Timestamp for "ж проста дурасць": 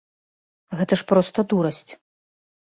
1.03-1.87